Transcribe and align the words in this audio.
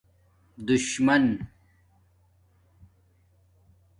دُشمَن 0.67 1.27